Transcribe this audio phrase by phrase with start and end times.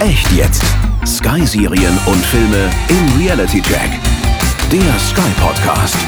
[0.00, 0.62] Echt jetzt.
[1.06, 3.90] Sky-Serien und Filme im Reality Check.
[4.72, 5.98] Der Sky Podcast.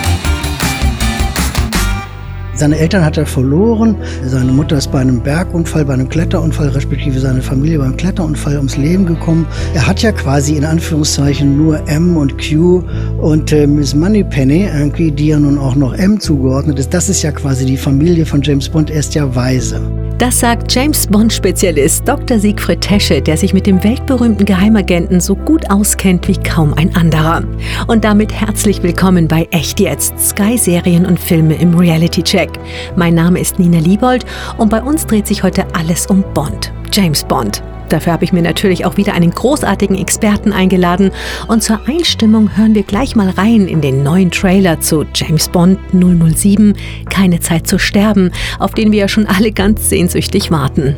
[2.54, 3.96] Seine Eltern hat er verloren.
[4.24, 8.79] Seine Mutter ist bei einem Bergunfall, bei einem Kletterunfall, respektive seine Familie beim Kletterunfall ums
[8.79, 9.46] Leben gekommen.
[9.75, 12.82] Er hat ja quasi in Anführungszeichen nur M und Q
[13.20, 16.95] und äh, Miss Moneypenny, irgendwie, die ja nun auch noch M zugeordnet ist.
[16.95, 18.90] Das ist ja quasi die Familie von James Bond.
[18.90, 20.02] Er ist ja weise.
[20.23, 22.39] Das sagt James Bond-Spezialist Dr.
[22.39, 27.43] Siegfried Tesche, der sich mit dem weltberühmten Geheimagenten so gut auskennt wie kaum ein anderer.
[27.89, 32.50] Und damit herzlich willkommen bei Echt Jetzt, Sky-Serien und Filme im Reality-Check.
[32.95, 34.25] Mein Name ist Nina Liebold
[34.58, 37.61] und bei uns dreht sich heute alles um Bond, James Bond.
[37.92, 41.11] Dafür habe ich mir natürlich auch wieder einen großartigen Experten eingeladen.
[41.47, 45.78] Und zur Einstimmung hören wir gleich mal rein in den neuen Trailer zu James Bond
[45.92, 46.73] 007,
[47.11, 50.97] Keine Zeit zu sterben, auf den wir ja schon alle ganz sehnsüchtig warten.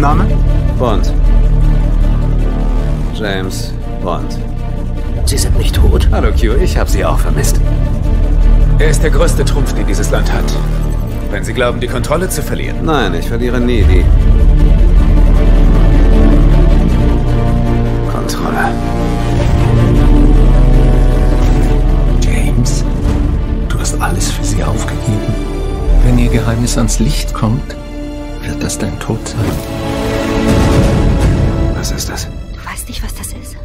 [0.00, 0.26] Name?
[0.78, 1.12] Bond.
[3.14, 4.38] James Bond.
[5.26, 6.08] Sie sind nicht tot?
[6.10, 7.60] Hallo Q, ich habe Sie auch vermisst.
[8.78, 10.44] Er ist der größte Trumpf, den dieses Land hat.
[11.30, 12.78] Wenn Sie glauben, die Kontrolle zu verlieren.
[12.86, 14.04] Nein, ich verliere nie die
[26.72, 27.76] Geheimnis ans Licht kommt,
[28.42, 29.38] wird das dein Tod sein.
[31.74, 32.26] Was ist das?
[32.26, 33.56] Du weißt nicht, was das ist.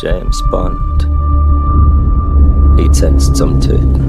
[0.00, 1.08] James Bond.
[2.78, 4.08] Lizenz zum Töten.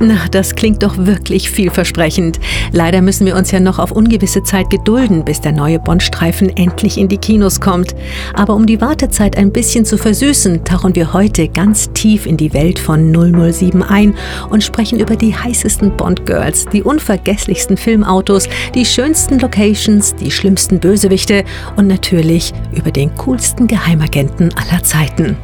[0.00, 2.40] Na, das klingt doch wirklich vielversprechend.
[2.72, 6.98] Leider müssen wir uns ja noch auf ungewisse Zeit gedulden, bis der neue Bond-Streifen endlich
[6.98, 7.94] in die Kinos kommt.
[8.34, 12.52] Aber um die Wartezeit ein bisschen zu versüßen, tauchen wir heute ganz tief in die
[12.52, 14.14] Welt von 007 ein
[14.50, 21.44] und sprechen über die heißesten Bond-Girls, die unvergesslichsten Filmautos, die schönsten Locations, die schlimmsten Bösewichte
[21.76, 25.36] und natürlich über den coolsten Geheimagenten aller Zeiten.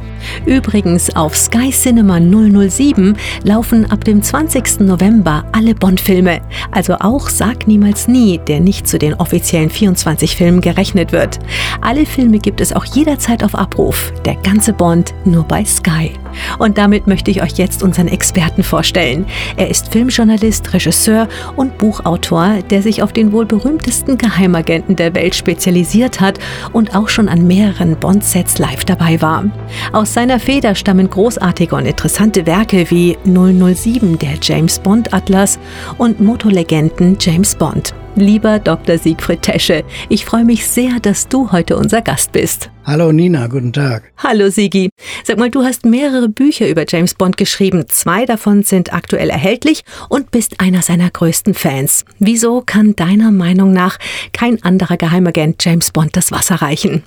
[0.45, 4.40] Übrigens auf Sky Cinema 007 laufen ab dem 20.
[4.79, 6.41] November alle Bond-Filme,
[6.71, 11.39] also auch Sag niemals nie, der nicht zu den offiziellen 24 Filmen gerechnet wird.
[11.81, 14.11] Alle Filme gibt es auch jederzeit auf Abruf.
[14.25, 16.11] Der ganze Bond nur bei Sky.
[16.59, 19.25] Und damit möchte ich euch jetzt unseren Experten vorstellen.
[19.57, 25.35] Er ist Filmjournalist, Regisseur und Buchautor, der sich auf den wohl berühmtesten Geheimagenten der Welt
[25.35, 26.39] spezialisiert hat
[26.73, 29.45] und auch schon an mehreren Bond-Sets live dabei war.
[29.91, 35.59] Aus seiner Feder stammen großartige und interessante Werke wie 007, der James Bond Atlas
[35.97, 37.93] und Motolegenden James Bond.
[38.15, 38.97] Lieber Dr.
[38.97, 42.69] Siegfried Tesche, ich freue mich sehr, dass du heute unser Gast bist.
[42.83, 44.11] Hallo Nina, guten Tag.
[44.17, 44.89] Hallo Sigi.
[45.23, 47.85] Sag mal, du hast mehrere Bücher über James Bond geschrieben.
[47.87, 52.05] Zwei davon sind aktuell erhältlich und bist einer seiner größten Fans.
[52.17, 53.99] Wieso kann deiner Meinung nach
[54.33, 57.03] kein anderer Geheimagent James Bond das Wasser reichen?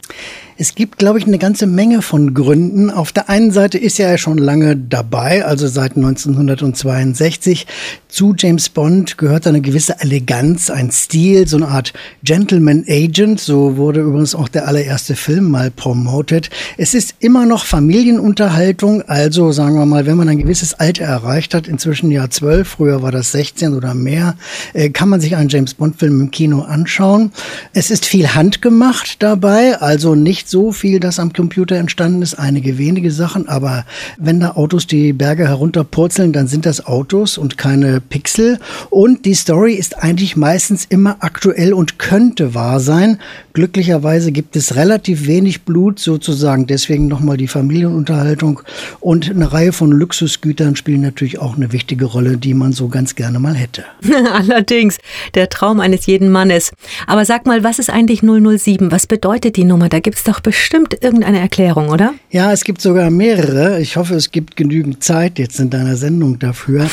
[0.56, 2.88] Es gibt, glaube ich, eine ganze Menge von Gründen.
[2.88, 7.66] Auf der einen Seite ist er ja schon lange dabei, also seit 1962.
[8.06, 13.41] Zu James Bond gehört eine gewisse Eleganz, ein Stil, so eine Art Gentleman Agent.
[13.41, 16.50] So wurde übrigens auch der allererste Film mal promoted.
[16.78, 21.55] Es ist immer noch Familienunterhaltung, also sagen wir mal, wenn man ein gewisses Alter erreicht
[21.55, 24.37] hat, inzwischen ja zwölf, früher war das 16 oder mehr,
[24.72, 27.32] äh, kann man sich einen James Bond Film im Kino anschauen.
[27.72, 32.78] Es ist viel handgemacht dabei, also nicht so viel, das am Computer entstanden ist, einige
[32.78, 33.84] wenige Sachen, aber
[34.19, 38.59] wenn da Autos die Berge herunterpurzeln, dann sind das Autos und keine Pixel.
[38.91, 43.18] Und die Story ist eigentlich meistens immer aktuell und könnte wahr sein.
[43.54, 46.66] Glücklicherweise gibt es relativ wenig Blut sozusagen.
[46.66, 48.60] Deswegen nochmal die Familienunterhaltung.
[49.00, 53.14] Und eine Reihe von Luxusgütern spielen natürlich auch eine wichtige Rolle, die man so ganz
[53.14, 53.84] gerne mal hätte.
[54.32, 54.98] Allerdings,
[55.34, 56.72] der Traum eines jeden Mannes.
[57.06, 58.90] Aber sag mal, was ist eigentlich 007?
[58.90, 59.88] Was bedeutet die Nummer?
[59.88, 62.14] Da gibt es doch bestimmt irgendeine Erklärung, oder?
[62.30, 63.80] Ja, es gibt sogar mehrere.
[63.80, 66.88] Ich hoffe, es gibt genügend Zeit jetzt in deiner Sendung dafür.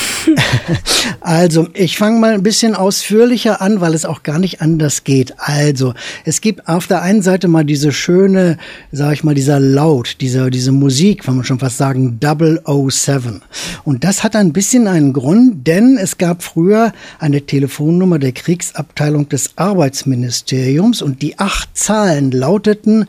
[1.20, 5.34] also, ich fange mal ein bisschen ausführlicher an, weil es auch gar nicht anders geht.
[5.36, 5.92] Also,
[6.24, 8.56] es gibt auf der einen Seite mal diese schöne,
[8.90, 13.42] sag ich mal, dieser Laut, diese, diese Musik, kann man schon fast sagen, 007.
[13.84, 19.28] Und das hat ein bisschen einen Grund, denn es gab früher eine Telefonnummer der Kriegsabteilung
[19.28, 23.06] des Arbeitsministeriums und die acht Zahlen lauteten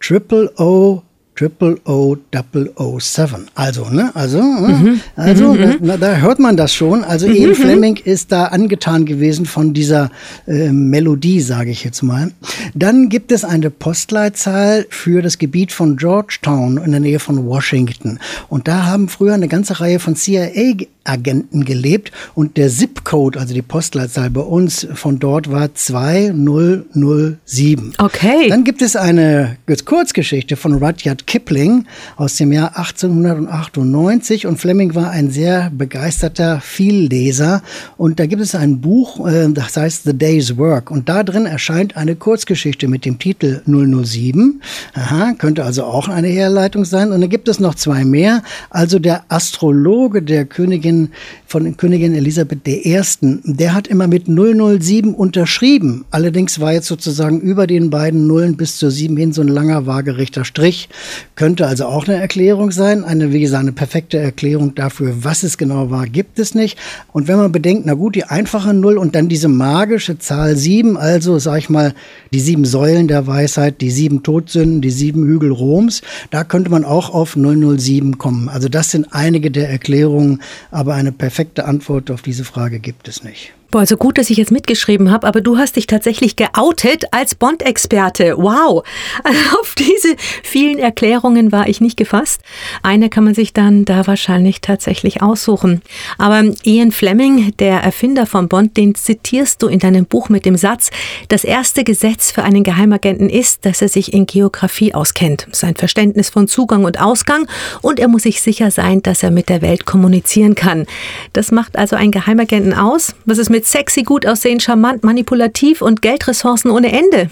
[0.00, 1.02] Triple O
[1.38, 3.46] Triple O Double O Seven.
[3.54, 4.10] Also, ne?
[4.14, 5.00] Also, mhm.
[5.14, 5.86] also mhm.
[5.86, 7.04] Da, da, hört man das schon.
[7.04, 7.36] Also mhm.
[7.36, 10.10] Ian Fleming ist da angetan gewesen von dieser
[10.48, 12.32] äh, Melodie, sage ich jetzt mal.
[12.74, 18.18] Dann gibt es eine Postleitzahl für das Gebiet von Georgetown in der Nähe von Washington.
[18.48, 23.62] Und da haben früher eine ganze Reihe von CIA-Agenten gelebt und der ZIP-Code, also die
[23.62, 27.92] Postleitzahl bei uns von dort war 2007.
[27.98, 28.48] Okay.
[28.48, 31.84] Dann gibt es eine Kurzgeschichte von Rudyard Kipling
[32.16, 37.62] aus dem Jahr 1898 und Fleming war ein sehr begeisterter Vielleser
[37.98, 41.44] und da gibt es ein Buch, äh, das heißt The Day's Work und da drin
[41.44, 44.62] erscheint eine Kurzgeschichte mit dem Titel 007.
[44.94, 48.42] Aha, könnte also auch eine Herleitung sein und dann gibt es noch zwei mehr.
[48.70, 51.10] Also der Astrologe der Königin
[51.46, 56.06] von Königin Elisabeth I., der hat immer mit 007 unterschrieben.
[56.10, 59.86] Allerdings war jetzt sozusagen über den beiden Nullen bis zur 7 hin so ein langer
[59.86, 60.88] waagerechter Strich.
[61.34, 63.04] Könnte also auch eine Erklärung sein.
[63.04, 66.78] Eine, wie gesagt, eine perfekte Erklärung dafür, was es genau war, gibt es nicht.
[67.12, 70.96] Und wenn man bedenkt, na gut, die einfache Null und dann diese magische Zahl sieben,
[70.96, 71.94] also sag ich mal,
[72.32, 76.84] die sieben Säulen der Weisheit, die sieben Todsünden, die sieben Hügel Roms, da könnte man
[76.84, 78.48] auch auf 007 kommen.
[78.48, 83.22] Also das sind einige der Erklärungen, aber eine perfekte Antwort auf diese Frage gibt es
[83.22, 83.52] nicht.
[83.70, 87.34] Boah, so gut, dass ich jetzt mitgeschrieben habe, aber du hast dich tatsächlich geoutet als
[87.34, 88.38] Bond-Experte.
[88.38, 88.82] Wow!
[89.60, 92.40] Auf diese vielen Erklärungen war ich nicht gefasst.
[92.82, 95.82] Eine kann man sich dann da wahrscheinlich tatsächlich aussuchen.
[96.16, 100.56] Aber Ian Fleming, der Erfinder von Bond, den zitierst du in deinem Buch mit dem
[100.56, 100.88] Satz,
[101.28, 106.30] das erste Gesetz für einen Geheimagenten ist, dass er sich in Geografie auskennt, sein Verständnis
[106.30, 107.46] von Zugang und Ausgang
[107.82, 110.86] und er muss sich sicher sein, dass er mit der Welt kommunizieren kann.
[111.34, 113.14] Das macht also einen Geheimagenten aus.
[113.26, 117.28] Was ist mit mit sexy, gut aussehen, charmant, manipulativ und Geldressourcen ohne Ende.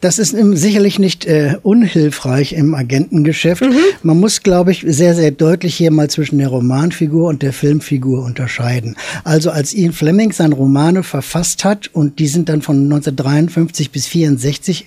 [0.00, 3.60] Das ist sicherlich nicht äh, unhilfreich im Agentengeschäft.
[3.60, 3.76] Mhm.
[4.02, 8.24] Man muss, glaube ich, sehr, sehr deutlich hier mal zwischen der Romanfigur und der Filmfigur
[8.24, 8.96] unterscheiden.
[9.22, 14.06] Also als Ian Fleming seine Romane verfasst hat und die sind dann von 1953 bis
[14.06, 14.86] 64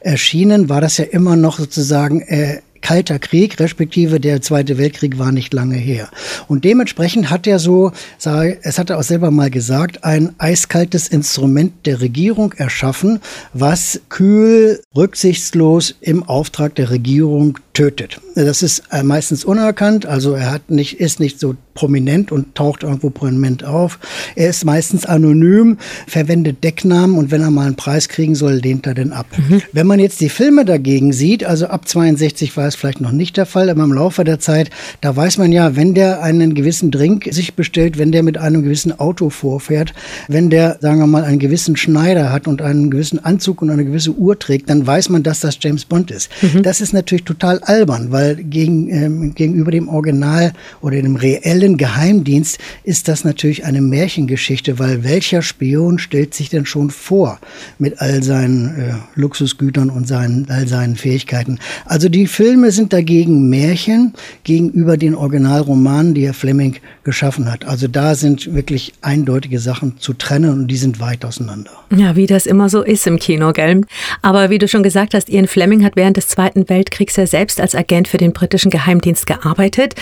[0.00, 5.32] erschienen, war das ja immer noch sozusagen äh, Kalter Krieg, respektive der Zweite Weltkrieg war
[5.32, 6.08] nicht lange her.
[6.46, 11.84] Und dementsprechend hat er so, es hat er auch selber mal gesagt, ein eiskaltes Instrument
[11.84, 13.18] der Regierung erschaffen,
[13.52, 18.20] was kühl, rücksichtslos im Auftrag der Regierung tötet.
[18.36, 22.82] Das ist äh, meistens unerkannt, also er hat nicht, ist nicht so prominent und taucht
[22.82, 24.00] irgendwo prominent auf.
[24.34, 25.78] Er ist meistens anonym,
[26.08, 29.26] verwendet Decknamen und wenn er mal einen Preis kriegen soll, lehnt er den ab.
[29.36, 29.62] Mhm.
[29.72, 33.36] Wenn man jetzt die Filme dagegen sieht, also ab 62 war es vielleicht noch nicht
[33.36, 34.70] der Fall, aber im Laufe der Zeit,
[35.00, 38.62] da weiß man ja, wenn der einen gewissen Drink sich bestellt, wenn der mit einem
[38.62, 39.94] gewissen Auto vorfährt,
[40.28, 43.84] wenn der, sagen wir mal, einen gewissen Schneider hat und einen gewissen Anzug und eine
[43.84, 46.30] gewisse Uhr trägt, dann weiß man, dass das James Bond ist.
[46.40, 46.62] Mhm.
[46.62, 52.58] Das ist natürlich total albern, weil gegen, ähm, gegenüber dem Original oder dem reellen Geheimdienst
[52.84, 57.40] ist das natürlich eine Märchengeschichte, weil welcher Spion stellt sich denn schon vor
[57.78, 61.58] mit all seinen äh, Luxusgütern und seinen, all seinen Fähigkeiten?
[61.84, 64.14] Also die Filme sind dagegen Märchen
[64.44, 67.64] gegenüber den Originalromanen, die Herr Fleming geschaffen hat.
[67.64, 71.70] Also da sind wirklich eindeutige Sachen zu trennen und die sind weit auseinander.
[71.94, 73.82] Ja, wie das immer so ist im Kino, gell?
[74.22, 77.60] Aber wie du schon gesagt hast, Ian Fleming hat während des Zweiten Weltkriegs ja selbst
[77.60, 79.94] als Agent für den britischen Geheimdienst gearbeitet.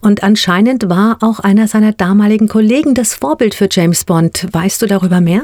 [0.00, 4.46] Und anscheinend war auch einer seiner damaligen Kollegen das Vorbild für James Bond.
[4.52, 5.42] Weißt du darüber mehr?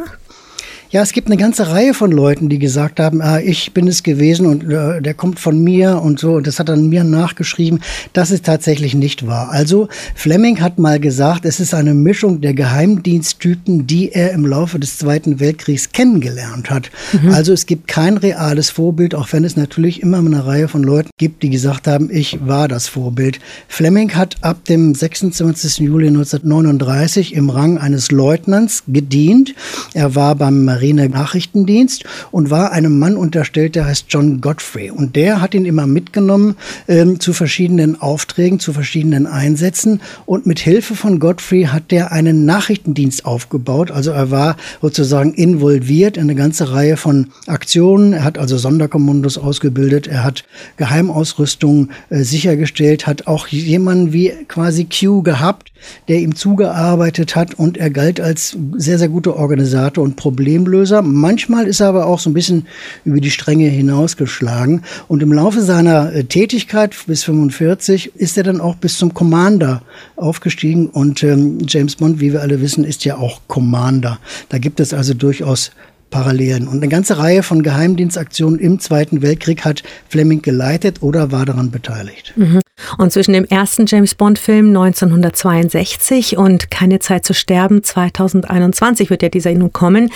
[0.96, 4.02] Ja, es gibt eine ganze Reihe von Leuten, die gesagt haben, ah, ich bin es
[4.02, 6.36] gewesen und äh, der kommt von mir und so.
[6.36, 7.80] Und das hat dann mir nachgeschrieben.
[8.14, 9.50] Das ist tatsächlich nicht wahr.
[9.50, 14.78] Also Fleming hat mal gesagt, es ist eine Mischung der Geheimdiensttypen, die er im Laufe
[14.78, 16.90] des Zweiten Weltkriegs kennengelernt hat.
[17.12, 17.28] Mhm.
[17.28, 21.10] Also es gibt kein reales Vorbild, auch wenn es natürlich immer eine Reihe von Leuten
[21.18, 23.38] gibt, die gesagt haben, ich war das Vorbild.
[23.68, 25.76] Fleming hat ab dem 26.
[25.76, 29.54] Juli 1939 im Rang eines Leutnants gedient.
[29.92, 34.90] Er war beim Marine-Nachrichtendienst und war einem Mann unterstellt, der heißt John Godfrey.
[34.90, 36.56] Und der hat ihn immer mitgenommen
[36.88, 40.00] ähm, zu verschiedenen Aufträgen, zu verschiedenen Einsätzen.
[40.26, 43.90] Und mit Hilfe von Godfrey hat der einen Nachrichtendienst aufgebaut.
[43.90, 48.12] Also er war sozusagen involviert in eine ganze Reihe von Aktionen.
[48.12, 50.06] Er hat also Sonderkommandos ausgebildet.
[50.06, 50.44] Er hat
[50.76, 55.72] Geheimausrüstung äh, sichergestellt, hat auch jemanden wie quasi Q gehabt,
[56.08, 57.54] der ihm zugearbeitet hat.
[57.54, 61.02] Und er galt als sehr, sehr guter Organisator und Problem Problemlöser.
[61.02, 62.66] Manchmal ist er aber auch so ein bisschen
[63.04, 64.82] über die Stränge hinausgeschlagen.
[65.08, 69.82] Und im Laufe seiner äh, Tätigkeit bis 45 ist er dann auch bis zum Commander
[70.16, 70.88] aufgestiegen.
[70.88, 74.18] Und ähm, James Bond, wie wir alle wissen, ist ja auch Commander.
[74.48, 75.70] Da gibt es also durchaus
[76.10, 76.68] Parallelen.
[76.68, 81.70] Und eine ganze Reihe von Geheimdienstaktionen im Zweiten Weltkrieg hat Fleming geleitet oder war daran
[81.70, 82.32] beteiligt.
[82.36, 82.60] Mhm.
[82.98, 89.28] Und zwischen dem ersten James Bond-Film 1962 und Keine Zeit zu sterben 2021 wird ja
[89.28, 90.10] dieser nun kommen,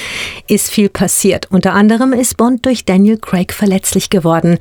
[0.46, 1.46] ist viel passiert.
[1.50, 4.58] Unter anderem ist Bond durch Daniel Craig verletzlich geworden.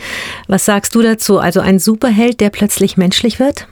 [0.48, 1.40] Was sagst du dazu?
[1.40, 3.68] Also ein Superheld, der plötzlich menschlich wird?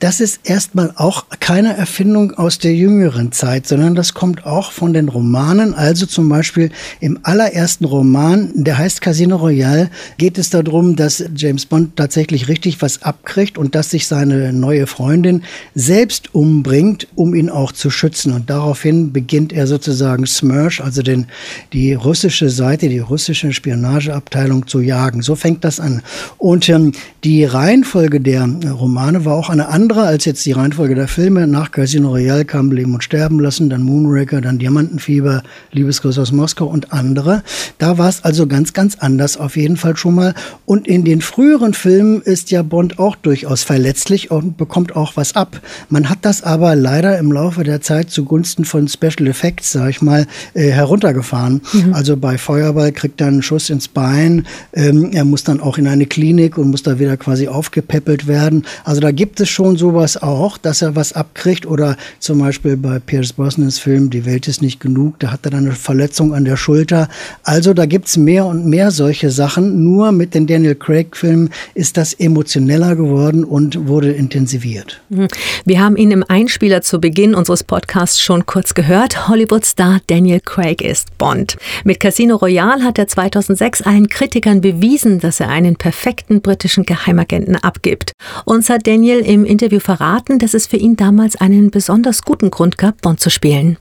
[0.00, 4.92] Das ist erstmal auch keine Erfindung aus der jüngeren Zeit, sondern das kommt auch von
[4.92, 5.72] den Romanen.
[5.72, 6.70] Also zum Beispiel
[7.00, 12.82] im allerersten Roman, der heißt Casino Royale, geht es darum, dass James Bond tatsächlich richtig
[12.82, 15.42] was abkriegt und dass sich seine neue Freundin
[15.74, 18.32] selbst umbringt, um ihn auch zu schützen.
[18.32, 21.26] Und daraufhin beginnt er sozusagen Smersh, also den,
[21.72, 25.22] die russische Seite, die russische Spionageabteilung zu jagen.
[25.22, 26.02] So fängt das an.
[26.36, 26.92] Und ähm,
[27.22, 31.46] die Reihenfolge der Romane war auch eine andere als jetzt die Reihenfolge der Filme.
[31.46, 36.66] Nach Casino Royale kam Leben und Sterben lassen, dann Moonraker, dann Diamantenfieber, Liebesgrüße aus Moskau
[36.66, 37.42] und andere.
[37.78, 40.34] Da war es also ganz, ganz anders auf jeden Fall schon mal.
[40.66, 45.36] Und in den früheren Filmen ist ja Bond auch durchaus verletzlich und bekommt auch was
[45.36, 45.60] ab.
[45.88, 50.02] Man hat das aber leider im Laufe der Zeit zugunsten von Special Effects, sag ich
[50.02, 51.62] mal, äh, heruntergefahren.
[51.72, 51.94] Mhm.
[51.94, 54.46] Also bei Feuerball kriegt er einen Schuss ins Bein.
[54.72, 58.64] Ähm, er muss dann auch in eine Klinik und muss da wieder quasi aufgepäppelt werden.
[58.84, 62.98] Also da gibt es schon sowas auch, dass er was abkriegt oder zum Beispiel bei
[62.98, 66.44] Pierce Brosnans Film Die Welt ist nicht genug, da hat er dann eine Verletzung an
[66.44, 67.08] der Schulter.
[67.42, 69.82] Also da gibt es mehr und mehr solche Sachen.
[69.84, 75.00] Nur mit den Daniel Craig-Filmen ist das emotioneller geworden und wurde intensiviert.
[75.08, 75.28] Mhm.
[75.64, 79.28] Wir haben ihn im Einspieler zu Beginn unseres Podcasts schon kurz gehört.
[79.28, 81.56] Hollywood-Star Daniel Craig ist Bond.
[81.84, 87.56] Mit Casino Royale hat er 2006 allen Kritikern bewiesen, dass er einen perfekten britischen Geheimagenten
[87.56, 88.12] abgibt.
[88.44, 92.78] Uns hat Daniel im Interview verraten, dass es für ihn damals einen besonders guten Grund
[92.78, 93.78] gab, Bond zu spielen.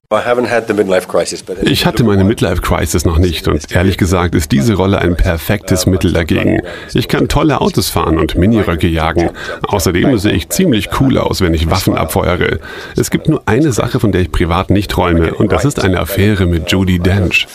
[1.64, 6.14] Ich hatte meine Midlife-Crisis noch nicht und ehrlich gesagt ist diese Rolle ein perfektes Mittel
[6.14, 6.62] dagegen.
[6.94, 9.30] Ich kann tolle Autos fahren und Miniröcke jagen.
[9.68, 12.60] Außerdem sehe ich ziemlich cool aus, wenn ich Waffen abfeuere.
[12.96, 16.00] Es gibt nur eine Sache, von der ich privat nicht träume und das ist eine
[16.00, 17.48] Affäre mit Judy Dench.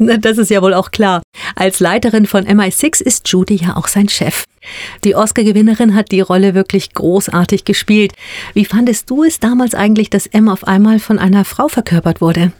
[0.00, 1.20] Das ist ja wohl auch klar.
[1.56, 4.44] Als Leiterin von MI6 ist Judy ja auch sein Chef.
[5.04, 8.12] Die Oscar-Gewinnerin hat die Rolle wirklich großartig gespielt.
[8.54, 12.52] Wie fandest du es damals eigentlich, dass M auf einmal von einer Frau verkörpert wurde?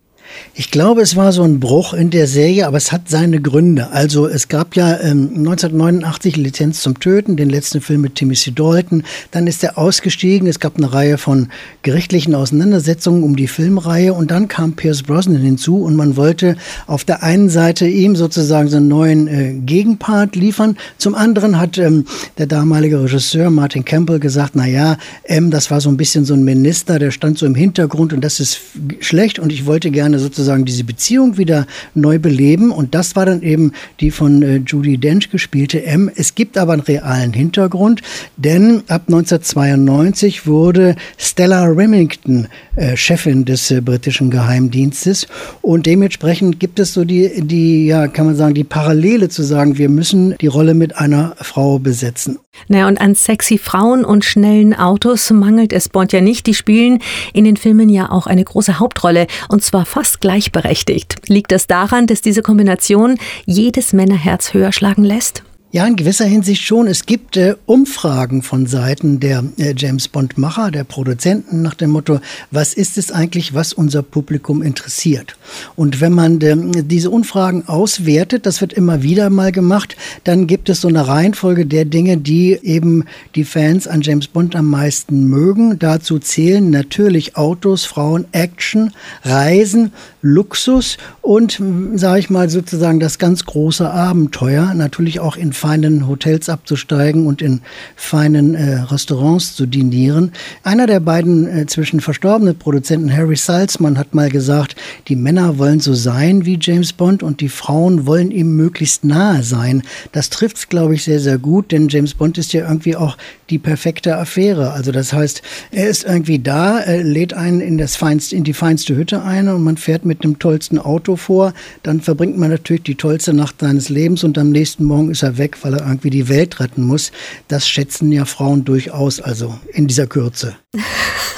[0.54, 3.90] Ich glaube, es war so ein Bruch in der Serie, aber es hat seine Gründe.
[3.90, 9.04] Also es gab ja ähm, 1989 Lizenz zum Töten, den letzten Film mit Timothy Dalton.
[9.30, 10.46] Dann ist er ausgestiegen.
[10.46, 11.48] Es gab eine Reihe von
[11.82, 16.56] gerichtlichen Auseinandersetzungen um die Filmreihe und dann kam Pierce Brosnan hinzu und man wollte
[16.86, 20.76] auf der einen Seite ihm sozusagen so einen neuen äh, Gegenpart liefern.
[20.98, 22.04] Zum anderen hat ähm,
[22.38, 26.34] der damalige Regisseur Martin Campbell gesagt, na ja, ähm, das war so ein bisschen so
[26.34, 28.60] ein Minister, der stand so im Hintergrund und das ist
[29.00, 32.70] schlecht und ich wollte gerne sozusagen diese Beziehung wieder neu beleben.
[32.70, 36.10] Und das war dann eben die von äh, Judy Dench gespielte M.
[36.14, 38.02] Es gibt aber einen realen Hintergrund,
[38.36, 45.26] denn ab 1992 wurde Stella Remington äh, Chefin des äh, britischen Geheimdienstes.
[45.62, 49.78] Und dementsprechend gibt es so die, die, ja, kann man sagen, die Parallele zu sagen,
[49.78, 52.38] wir müssen die Rolle mit einer Frau besetzen.
[52.68, 56.46] Naja, und an sexy Frauen und schnellen Autos mangelt es Bond ja nicht.
[56.46, 57.02] Die spielen
[57.32, 61.28] in den Filmen ja auch eine große Hauptrolle und zwar fast gleichberechtigt.
[61.28, 65.42] Liegt das daran, dass diese Kombination jedes Männerherz höher schlagen lässt?
[65.72, 66.88] Ja, in gewisser Hinsicht schon.
[66.88, 72.18] Es gibt äh, Umfragen von Seiten der äh, James Bond-Macher, der Produzenten nach dem Motto,
[72.50, 75.36] was ist es eigentlich, was unser Publikum interessiert?
[75.76, 80.68] Und wenn man äh, diese Umfragen auswertet, das wird immer wieder mal gemacht, dann gibt
[80.70, 83.04] es so eine Reihenfolge der Dinge, die eben
[83.36, 85.78] die Fans an James Bond am meisten mögen.
[85.78, 91.62] Dazu zählen natürlich Autos, Frauen, Action, Reisen, Luxus und,
[91.94, 97.42] sage ich mal, sozusagen das ganz große Abenteuer, natürlich auch in feinen Hotels abzusteigen und
[97.42, 97.60] in
[97.94, 100.32] feinen äh, Restaurants zu dinieren.
[100.64, 104.74] Einer der beiden äh, zwischen verstorbenen Produzenten, Harry Salzman, hat mal gesagt,
[105.08, 109.42] die Männer wollen so sein wie James Bond und die Frauen wollen ihm möglichst nahe
[109.42, 109.82] sein.
[110.12, 113.18] Das trifft es, glaube ich, sehr, sehr gut, denn James Bond ist ja irgendwie auch
[113.50, 114.72] die perfekte Affäre.
[114.72, 118.54] Also das heißt, er ist irgendwie da, er lädt einen in, das feinste, in die
[118.54, 121.52] feinste Hütte ein und man fährt mit dem tollsten Auto vor.
[121.82, 125.36] Dann verbringt man natürlich die tollste Nacht seines Lebens und am nächsten Morgen ist er
[125.36, 127.12] weg, weil er irgendwie die Welt retten muss.
[127.48, 130.56] Das schätzen ja Frauen durchaus, also in dieser Kürze.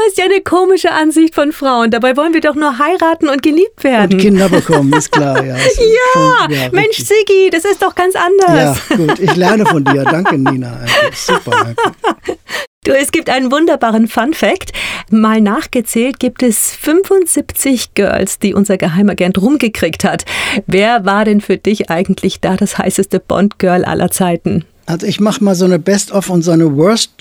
[0.00, 1.90] Du hast ja eine komische Ansicht von Frauen.
[1.90, 4.14] Dabei wollen wir doch nur heiraten und geliebt werden.
[4.14, 5.44] Und Kinder bekommen, ist klar.
[5.44, 8.78] Ja, ist ja, schon, ja Mensch, Siggi, das ist doch ganz anders.
[8.88, 9.18] Ja, gut.
[9.18, 10.04] Ich lerne von dir.
[10.04, 10.80] Danke, Nina.
[11.12, 11.74] Super.
[12.84, 14.72] Du, es gibt einen wunderbaren Fun Fact.
[15.10, 20.24] Mal nachgezählt gibt es 75 Girls, die unser Geheimagent rumgekriegt hat.
[20.66, 24.64] Wer war denn für dich eigentlich da das heißeste Bond-Girl aller Zeiten?
[24.86, 26.76] Also ich mache mal so eine Best-of und so eine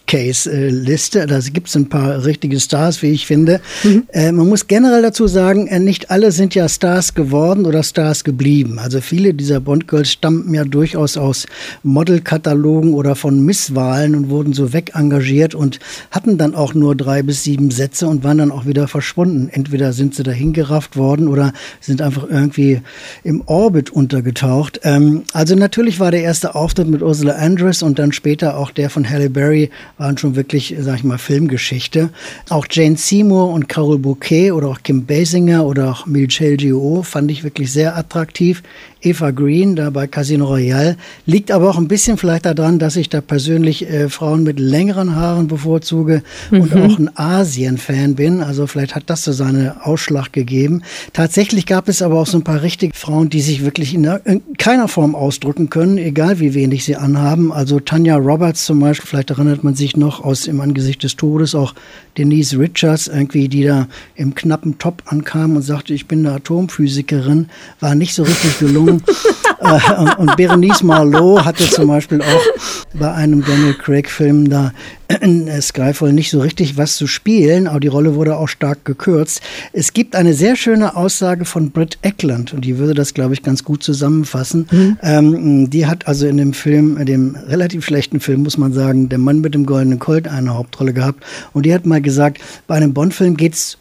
[0.09, 1.27] Worst-Case-Liste.
[1.27, 3.61] Da gibt es ein paar richtige Stars, wie ich finde.
[3.83, 4.03] Mhm.
[4.11, 8.23] Äh, man muss generell dazu sagen, äh, nicht alle sind ja Stars geworden oder Stars
[8.23, 8.79] geblieben.
[8.79, 11.45] Also viele dieser Bond-Girls stammten ja durchaus aus
[11.83, 15.79] Modelkatalogen oder von Misswahlen und wurden so wegengagiert und
[16.11, 19.49] hatten dann auch nur drei bis sieben Sätze und waren dann auch wieder verschwunden.
[19.51, 22.81] Entweder sind sie dahin gerafft worden oder sind einfach irgendwie
[23.23, 24.79] im Orbit untergetaucht.
[24.83, 28.89] Ähm, also natürlich war der erste Auftritt mit Ursula Andrews und dann später auch der
[28.89, 32.09] von Halle Berry waren schon wirklich, sag ich mal, Filmgeschichte.
[32.49, 37.29] Auch Jane Seymour und Carol Bouquet oder auch Kim Basinger oder auch Michelle Gio fand
[37.29, 38.63] ich wirklich sehr attraktiv.
[39.01, 40.97] Eva Green da bei Casino Royale.
[41.25, 45.15] Liegt aber auch ein bisschen vielleicht daran, dass ich da persönlich äh, Frauen mit längeren
[45.15, 46.61] Haaren bevorzuge mhm.
[46.61, 48.41] und auch ein Asien-Fan bin.
[48.41, 50.81] Also vielleicht hat das so seinen Ausschlag gegeben.
[51.13, 54.41] Tatsächlich gab es aber auch so ein paar richtige Frauen, die sich wirklich in, in
[54.57, 57.53] keiner Form ausdrücken können, egal wie wenig sie anhaben.
[57.53, 61.55] Also Tanya Roberts zum Beispiel, vielleicht erinnert man sich noch aus Im Angesicht des Todes,
[61.55, 61.73] auch
[62.17, 67.49] Denise Richards irgendwie, die da im knappen Top ankam und sagte, ich bin eine Atomphysikerin,
[67.79, 69.03] war nicht so richtig gelungen.
[69.59, 74.73] äh, und Berenice Marlowe hatte zum Beispiel auch bei einem Daniel Craig-Film da
[75.21, 79.41] in Skyfall nicht so richtig was zu spielen, aber die Rolle wurde auch stark gekürzt.
[79.73, 83.41] Es gibt eine sehr schöne Aussage von Britt Eckland und die würde das, glaube ich,
[83.41, 84.67] ganz gut zusammenfassen.
[84.71, 84.97] Mhm.
[85.01, 89.17] Ähm, die hat also in dem Film, dem relativ schlechten Film, muss man sagen, Der
[89.17, 91.23] Mann mit dem goldenen Colt eine Hauptrolle gehabt
[91.53, 93.77] und die hat mal gesagt, bei einem Bond-Film geht es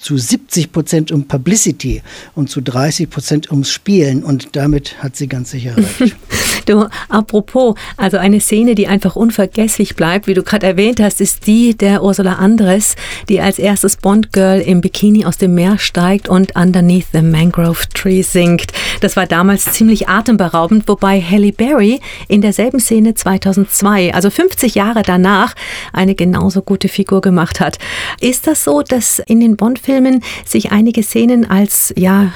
[0.00, 2.02] zu 70 Prozent um Publicity
[2.34, 4.22] und zu 30 Prozent ums Spielen.
[4.22, 6.16] Und damit hat sie ganz sicher recht.
[6.68, 11.46] Du, apropos, also eine Szene, die einfach unvergesslich bleibt, wie du gerade erwähnt hast, ist
[11.46, 12.96] die der Ursula Andres,
[13.28, 18.22] die als erstes Bond-Girl im Bikini aus dem Meer steigt und Underneath the Mangrove Tree
[18.22, 18.72] singt.
[19.00, 25.02] Das war damals ziemlich atemberaubend, wobei Halle Berry in derselben Szene 2002, also 50 Jahre
[25.02, 25.54] danach,
[25.92, 27.78] eine genauso gute Figur gemacht hat.
[28.20, 32.32] Ist das so, dass in den Bond Filmen sich einige Szenen als ja,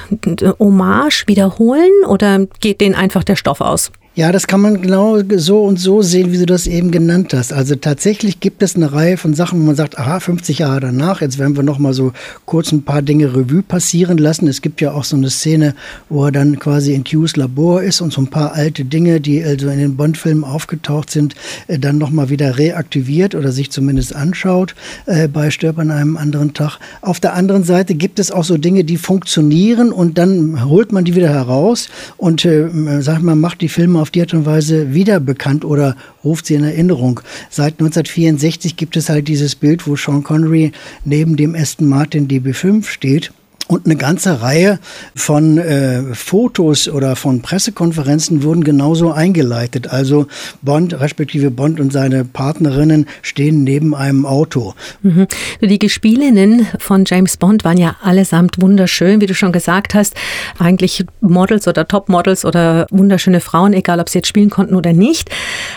[0.59, 3.91] Hommage wiederholen oder geht denen einfach der Stoff aus?
[4.15, 7.51] Ja, das kann man genau so und so sehen, wie du das eben genannt hast.
[7.51, 11.21] Also tatsächlich gibt es eine Reihe von Sachen, wo man sagt, aha, 50 Jahre danach,
[11.21, 12.11] jetzt werden wir noch mal so
[12.45, 14.47] kurz ein paar Dinge Revue passieren lassen.
[14.47, 15.73] Es gibt ja auch so eine Szene,
[16.09, 19.43] wo er dann quasi in Q's Labor ist und so ein paar alte Dinge, die
[19.43, 21.33] also in den Bond-Filmen aufgetaucht sind,
[21.65, 24.75] äh, dann noch mal wieder reaktiviert oder sich zumindest anschaut
[25.07, 26.77] äh, bei Stirb an einem anderen Tag.
[27.01, 31.03] Auf der anderen Seite gibt es auch so Dinge, die funktionieren und dann holt man
[31.03, 32.69] die wieder heraus und äh,
[33.01, 36.55] sagt man, macht die Filme auf die Art und Weise wieder bekannt oder ruft sie
[36.55, 37.21] in Erinnerung.
[37.49, 40.73] Seit 1964 gibt es halt dieses Bild, wo Sean Connery
[41.05, 43.31] neben dem Aston Martin DB5 steht
[43.67, 44.79] und eine ganze Reihe
[45.15, 49.87] von äh, Fotos oder von Pressekonferenzen wurden genauso eingeleitet.
[49.87, 50.27] Also
[50.61, 54.73] Bond, respektive Bond und seine Partnerinnen stehen neben einem Auto.
[55.01, 55.27] Mhm.
[55.61, 60.13] Die Gespielinnen von James Bond waren ja allesamt wunderschön, wie du schon gesagt hast.
[60.59, 65.29] Eigentlich Models oder Topmodels oder wunderschöne Frauen, egal ob sie jetzt spielen konnten oder nicht.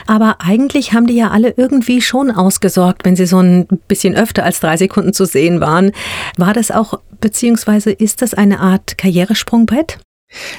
[0.07, 4.45] Aber eigentlich haben die ja alle irgendwie schon ausgesorgt, wenn sie so ein bisschen öfter
[4.45, 5.93] als drei Sekunden zu sehen waren.
[6.37, 9.99] War das auch beziehungsweise ist das eine Art Karrieresprungbrett?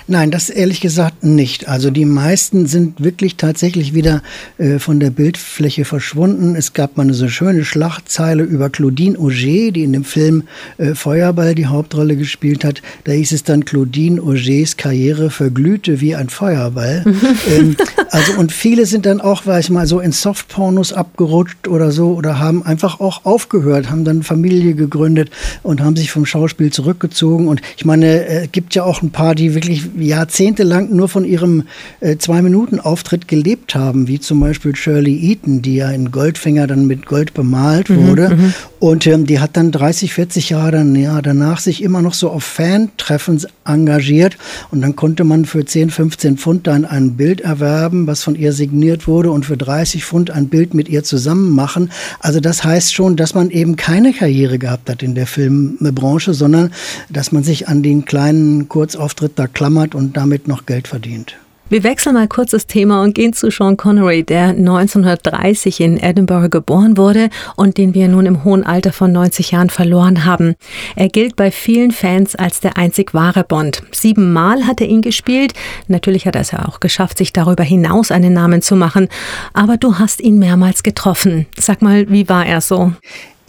[0.08, 1.68] Nein, das ehrlich gesagt nicht.
[1.68, 4.24] Also die meisten sind wirklich tatsächlich wieder
[4.58, 6.56] äh, von der Bildfläche verschwunden.
[6.56, 10.44] Es gab mal eine so schöne Schlachtzeile über Claudine Auger, die in dem Film
[10.78, 12.82] äh, Feuerball die Hauptrolle gespielt hat.
[13.04, 17.04] Da hieß es dann, Claudine Augers Karriere verglühte wie ein Feuerball.
[17.50, 17.76] ähm,
[18.10, 22.14] also und viele sind dann auch, weiß ich mal, so in Softpornos abgerutscht oder so
[22.14, 25.32] oder haben einfach auch aufgehört, haben dann Familie gegründet
[25.64, 27.50] und haben sich vom Schauspiel zurückgezogen.
[27.50, 31.26] Und ich meine, es äh, gibt ja auch ein paar, die wirklich jahrzehntelang nur von
[31.26, 31.64] ihrem
[32.00, 37.06] äh, Zwei-Minuten-Auftritt gelebt haben, wie zum Beispiel Shirley Eaton, die ja in Goldfinger dann mit
[37.06, 38.30] Gold bemalt mhm, wurde.
[38.30, 42.14] Mhm, und ähm, die hat dann 30, 40 Jahre dann, ja, danach sich immer noch
[42.14, 44.38] so auf Fan-Treffen engagiert.
[44.70, 48.54] Und dann konnte man für 10, 15 Pfund dann ein Bild erwerben, was von ihr
[48.54, 51.92] signiert wurde, und für 30 Pfund ein Bild mit ihr zusammen machen.
[52.20, 56.72] Also das heißt schon, dass man eben keine Karriere gehabt hat in der Filmbranche, sondern
[57.10, 61.36] dass man sich an den kleinen Kurzauftritt da klammert und damit noch Geld verdient.
[61.70, 66.48] Wir wechseln mal kurz das Thema und gehen zu Sean Connery, der 1930 in Edinburgh
[66.48, 70.56] geboren wurde und den wir nun im hohen Alter von 90 Jahren verloren haben.
[70.96, 73.84] Er gilt bei vielen Fans als der einzig wahre Bond.
[73.92, 75.52] Siebenmal hat er ihn gespielt.
[75.90, 79.10] Natürlich hat er es ja auch geschafft, sich darüber hinaus einen Namen zu machen.
[79.52, 81.48] Aber du hast ihn mehrmals getroffen.
[81.60, 82.94] Sag mal, wie war er so?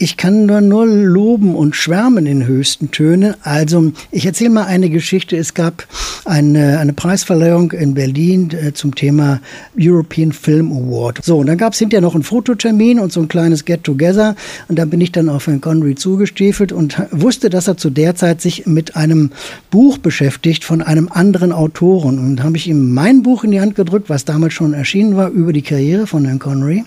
[0.01, 3.35] Ich kann nur, nur loben und schwärmen in höchsten Tönen.
[3.43, 5.35] Also, ich erzähle mal eine Geschichte.
[5.35, 5.85] Es gab
[6.23, 9.41] eine, eine Preisverleihung in Berlin äh, zum Thema
[9.77, 11.25] European Film Award.
[11.25, 14.37] So, und dann gab es hinterher noch einen Fototermin und so ein kleines Get-Together.
[14.69, 18.15] Und da bin ich dann auf Herrn Connery zugestiefelt und wusste, dass er zu der
[18.15, 19.31] Zeit sich mit einem
[19.69, 22.19] Buch beschäftigt von einem anderen Autoren.
[22.19, 25.29] Und habe ich ihm mein Buch in die Hand gedrückt, was damals schon erschienen war,
[25.29, 26.85] über die Karriere von Herrn Connery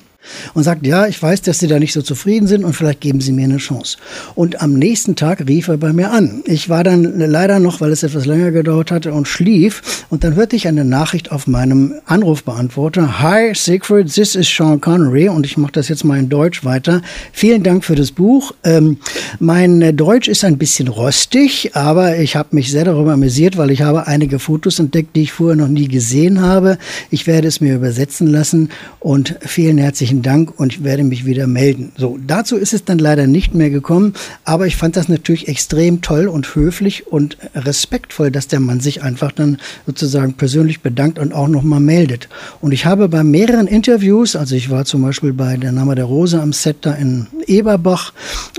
[0.54, 3.20] und sagt, ja, ich weiß, dass Sie da nicht so zufrieden sind und vielleicht geben
[3.20, 3.98] Sie mir eine Chance.
[4.34, 6.42] Und am nächsten Tag rief er bei mir an.
[6.46, 10.34] Ich war dann leider noch, weil es etwas länger gedauert hatte und schlief und dann
[10.34, 13.20] hörte ich eine Nachricht auf meinem Anrufbeantworter.
[13.20, 17.02] Hi Siegfried, this is Sean Connery und ich mache das jetzt mal in Deutsch weiter.
[17.32, 18.52] Vielen Dank für das Buch.
[18.64, 18.98] Ähm,
[19.38, 23.82] mein Deutsch ist ein bisschen rostig, aber ich habe mich sehr darüber amüsiert, weil ich
[23.82, 26.78] habe einige Fotos entdeckt, die ich vorher noch nie gesehen habe.
[27.10, 31.24] Ich werde es mir übersetzen lassen und vielen herzlichen herzlichen Dank und ich werde mich
[31.24, 31.92] wieder melden.
[31.96, 34.12] So, dazu ist es dann leider nicht mehr gekommen,
[34.44, 39.02] aber ich fand das natürlich extrem toll und höflich und respektvoll, dass der Mann sich
[39.02, 42.28] einfach dann sozusagen persönlich bedankt und auch nochmal meldet.
[42.60, 46.04] Und ich habe bei mehreren Interviews, also ich war zum Beispiel bei Der Name der
[46.04, 48.12] Rose am Set da in Eberbach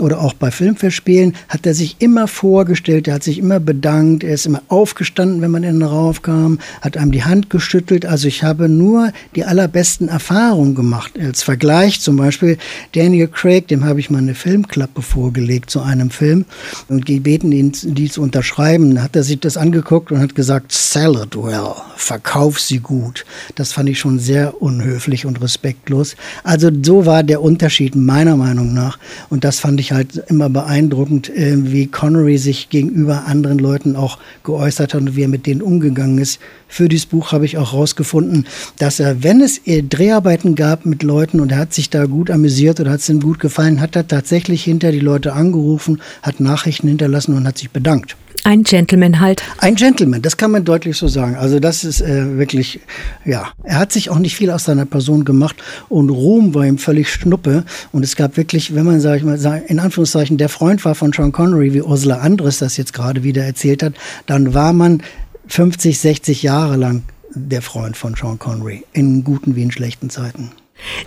[0.03, 4.35] oder auch bei Filmfestspielen, hat er sich immer vorgestellt, er hat sich immer bedankt, er
[4.35, 8.05] ist immer aufgestanden, wenn man in den Raum kam, hat einem die Hand geschüttelt.
[8.05, 12.57] Also ich habe nur die allerbesten Erfahrungen gemacht als Vergleich zum Beispiel
[12.93, 16.45] Daniel Craig, dem habe ich mal eine Filmklappe vorgelegt zu einem Film
[16.89, 19.01] und gebeten, ihn die zu unterschreiben.
[19.01, 23.25] Hat er sich das angeguckt und hat gesagt, sell it well, verkauf sie gut.
[23.55, 26.15] Das fand ich schon sehr unhöflich und respektlos.
[26.43, 31.29] Also so war der Unterschied meiner Meinung nach und das fand ich halt immer beeindruckend,
[31.29, 35.62] äh, wie Connery sich gegenüber anderen Leuten auch geäußert hat und wie er mit denen
[35.62, 36.39] umgegangen ist.
[36.67, 38.47] Für dieses Buch habe ich auch herausgefunden,
[38.79, 42.29] dass er, wenn es Dreharbeiten gab mit Leuten, Leuten und er hat sich da gut
[42.32, 46.39] amüsiert oder hat es ihm gut gefallen, hat er tatsächlich hinter die Leute angerufen, hat
[46.39, 48.17] Nachrichten hinterlassen und hat sich bedankt.
[48.45, 49.41] Ein Gentleman halt.
[49.60, 51.36] Ein Gentleman, das kann man deutlich so sagen.
[51.36, 52.82] Also das ist äh, wirklich,
[53.23, 55.56] ja, er hat sich auch nicht viel aus seiner Person gemacht
[55.88, 57.63] und Ruhm war ihm völlig schnuppe.
[57.93, 61.13] Und es gab wirklich, wenn man, sag ich mal, in Anführungszeichen der Freund war von
[61.13, 63.93] Sean Connery, wie Ursula Andres das jetzt gerade wieder erzählt hat,
[64.25, 65.01] dann war man
[65.47, 67.03] 50, 60 Jahre lang
[67.34, 70.51] der Freund von Sean Connery, in guten wie in schlechten Zeiten.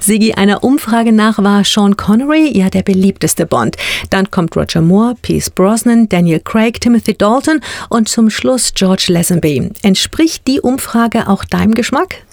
[0.01, 3.77] Sigi, einer Umfrage nach war Sean Connery ja der beliebteste Bond.
[4.11, 9.71] Dann kommt Roger Moore, Pierce Brosnan, Daniel Craig, Timothy Dalton und zum Schluss George Lazenby.
[9.83, 12.25] Entspricht die Umfrage auch deinem Geschmack?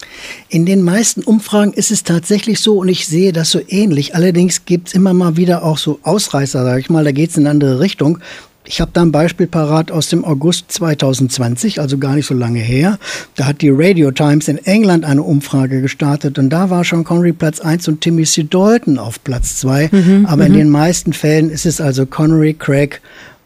[0.49, 4.15] In den meisten Umfragen ist es tatsächlich so und ich sehe das so ähnlich.
[4.15, 7.37] Allerdings gibt es immer mal wieder auch so Ausreißer, sage ich mal, da geht es
[7.37, 8.19] in eine andere Richtung.
[8.65, 12.59] Ich habe da ein Beispiel parat aus dem August 2020, also gar nicht so lange
[12.59, 12.97] her.
[13.35, 17.33] Da hat die Radio Times in England eine Umfrage gestartet und da war Sean Connery
[17.33, 18.43] Platz 1 und Timmy C.
[18.43, 19.89] Dalton auf Platz 2.
[19.91, 20.57] Mhm, Aber in mhm.
[20.57, 23.01] den meisten Fällen ist es also Connery, Craig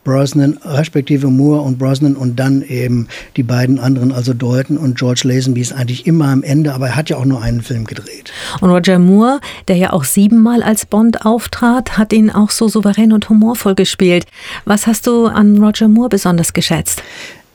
[0.08, 5.24] Brosnan, respektive Moore und Brosnan und dann eben die beiden anderen, also Dalton und George
[5.26, 8.32] Lazenby ist eigentlich immer am Ende, aber er hat ja auch nur einen Film gedreht.
[8.62, 13.12] Und Roger Moore, der ja auch siebenmal als Bond auftrat, hat ihn auch so souverän
[13.12, 14.26] und humorvoll gespielt.
[14.64, 17.04] Was hast du an Roger Moore besonders geschätzt?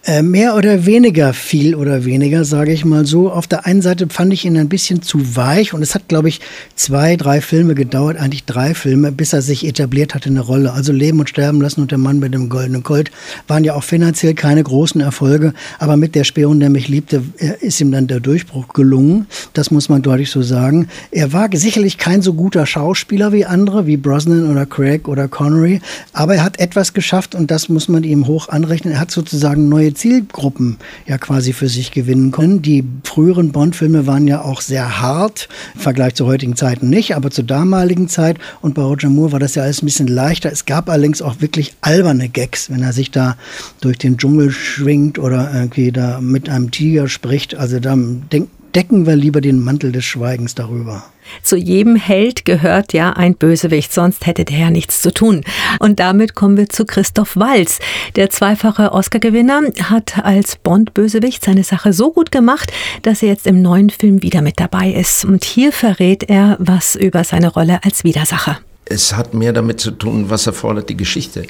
[0.05, 3.31] Äh, mehr oder weniger, viel oder weniger, sage ich mal so.
[3.31, 6.29] Auf der einen Seite fand ich ihn ein bisschen zu weich und es hat, glaube
[6.29, 6.41] ich,
[6.75, 10.73] zwei, drei Filme gedauert, eigentlich drei Filme, bis er sich etabliert hatte in der Rolle.
[10.73, 13.13] Also Leben und Sterben lassen und der Mann mit dem goldenen Colt
[13.47, 17.53] waren ja auch finanziell keine großen Erfolge, aber mit der Spion, der mich liebte, äh,
[17.61, 19.29] ist ihm dann der Durchbruch gelungen.
[19.53, 20.89] Das muss man deutlich so sagen.
[21.13, 25.81] Er war sicherlich kein so guter Schauspieler wie andere, wie Brosnan oder Craig oder Connery,
[26.13, 28.95] aber er hat etwas geschafft und das muss man ihm hoch anrechnen.
[28.95, 32.63] Er hat sozusagen neue Zielgruppen ja quasi für sich gewinnen können.
[32.63, 37.31] Die früheren Bond-Filme waren ja auch sehr hart, im Vergleich zu heutigen Zeiten nicht, aber
[37.31, 38.39] zur damaligen Zeit.
[38.61, 40.51] Und bei Roger Moore war das ja alles ein bisschen leichter.
[40.51, 43.37] Es gab allerdings auch wirklich alberne Gags, wenn er sich da
[43.81, 47.55] durch den Dschungel schwingt oder irgendwie da mit einem Tiger spricht.
[47.55, 51.05] Also da denkt decken wir lieber den Mantel des Schweigens darüber.
[51.43, 55.43] Zu jedem Held gehört ja ein Bösewicht, sonst hätte der ja nichts zu tun.
[55.79, 57.79] Und damit kommen wir zu Christoph Walz.
[58.17, 63.63] Der zweifache Oscar-Gewinner hat als Bond-Bösewicht seine Sache so gut gemacht, dass er jetzt im
[63.63, 65.25] neuen Film wieder mit dabei ist.
[65.25, 68.59] Und hier verrät er was über seine Rolle als Widersacher.
[68.85, 71.47] Es hat mehr damit zu tun, was erfordert die Geschichte.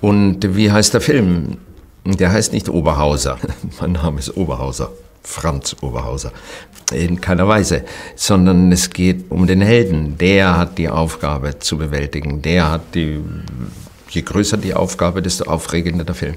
[0.00, 1.56] Und wie heißt der Film?
[2.04, 3.38] Der heißt nicht Oberhauser.
[3.80, 4.92] mein Name ist Oberhauser.
[5.24, 6.32] Franz Oberhauser.
[6.92, 7.84] In keiner Weise,
[8.14, 10.18] sondern es geht um den Helden.
[10.18, 12.42] Der hat die Aufgabe zu bewältigen.
[12.42, 13.20] Der hat die,
[14.10, 16.34] je größer die Aufgabe, desto aufregender der Film.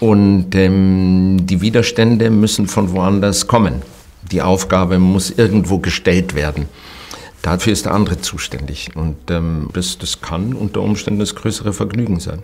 [0.00, 3.82] Und ähm, die Widerstände müssen von woanders kommen.
[4.22, 6.66] Die Aufgabe muss irgendwo gestellt werden.
[7.42, 8.90] Dafür ist der andere zuständig.
[8.94, 12.42] Und ähm, das, das kann unter Umständen das größere Vergnügen sein.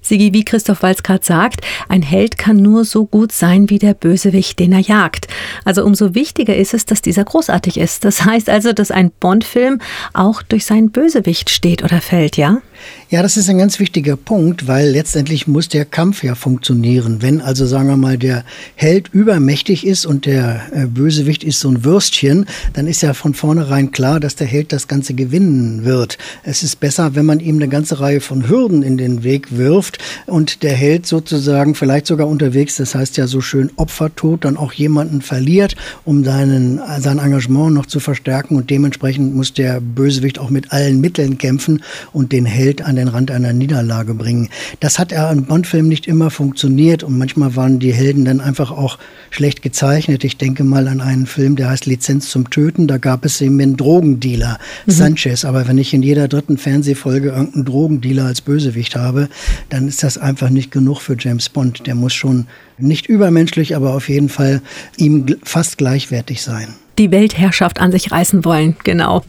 [0.00, 3.94] Sigi, wie Christoph Walz gerade sagt, ein Held kann nur so gut sein wie der
[3.94, 5.28] Bösewicht, den er jagt.
[5.64, 8.04] Also umso wichtiger ist es, dass dieser großartig ist.
[8.04, 9.80] Das heißt also, dass ein Bond-Film
[10.12, 12.58] auch durch seinen Bösewicht steht oder fällt, ja?
[13.08, 17.22] Ja, das ist ein ganz wichtiger Punkt, weil letztendlich muss der Kampf ja funktionieren.
[17.22, 21.68] Wenn also, sagen wir mal, der Held übermächtig ist und der äh, Bösewicht ist so
[21.68, 26.18] ein Würstchen, dann ist ja von vornherein klar, dass der Held das Ganze gewinnen wird.
[26.42, 29.98] Es ist besser, wenn man ihm eine ganze Reihe von Hürden in den Weg wirft
[30.26, 34.72] und der Held sozusagen vielleicht sogar unterwegs, das heißt ja so schön Opfertod, dann auch
[34.72, 40.50] jemanden verliert, um seinen, sein Engagement noch zu verstärken und dementsprechend muss der Bösewicht auch
[40.50, 44.48] mit allen Mitteln kämpfen und den Held an an den Rand einer Niederlage bringen.
[44.80, 48.70] Das hat ja in Bond-Filmen nicht immer funktioniert und manchmal waren die Helden dann einfach
[48.70, 48.98] auch
[49.30, 50.24] schlecht gezeichnet.
[50.24, 52.86] Ich denke mal an einen Film, der heißt Lizenz zum Töten.
[52.86, 54.90] Da gab es eben einen Drogendealer, mhm.
[54.90, 55.44] Sanchez.
[55.44, 59.28] Aber wenn ich in jeder dritten Fernsehfolge irgendeinen Drogendealer als Bösewicht habe,
[59.68, 61.86] dann ist das einfach nicht genug für James Bond.
[61.86, 62.46] Der muss schon
[62.78, 64.62] nicht übermenschlich, aber auf jeden Fall
[64.96, 68.76] ihm fast gleichwertig sein die Weltherrschaft an sich reißen wollen.
[68.84, 69.22] Genau.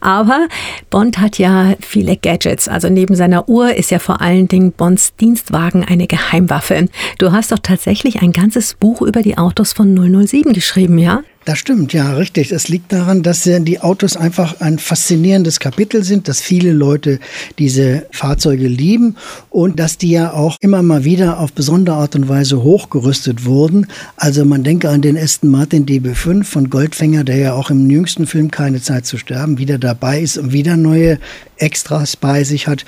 [0.00, 0.48] Aber
[0.90, 2.68] Bond hat ja viele Gadgets.
[2.68, 6.88] Also neben seiner Uhr ist ja vor allen Dingen Bonds Dienstwagen eine Geheimwaffe.
[7.18, 11.22] Du hast doch tatsächlich ein ganzes Buch über die Autos von 007 geschrieben, ja?
[11.48, 12.52] Das stimmt, ja, richtig.
[12.52, 17.20] Es liegt daran, dass die Autos einfach ein faszinierendes Kapitel sind, dass viele Leute
[17.58, 19.16] diese Fahrzeuge lieben
[19.48, 23.86] und dass die ja auch immer mal wieder auf besondere Art und Weise hochgerüstet wurden.
[24.16, 28.26] Also man denke an den Aston Martin DB5 von Goldfänger, der ja auch im jüngsten
[28.26, 31.18] Film Keine Zeit zu sterben wieder dabei ist und wieder neue
[31.56, 32.84] Extras bei sich hat.